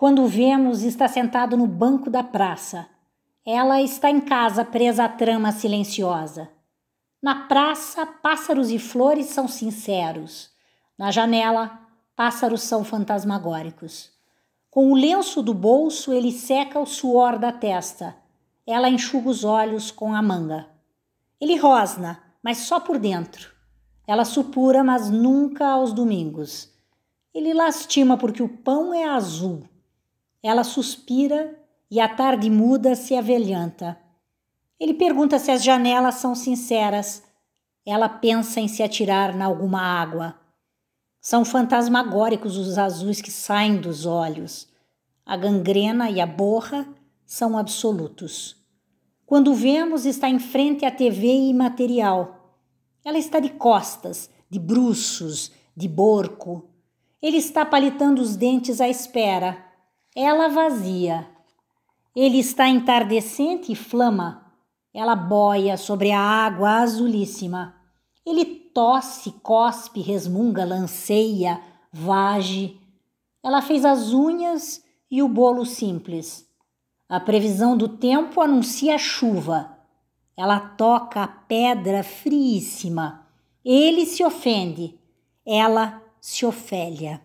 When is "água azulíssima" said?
66.20-67.76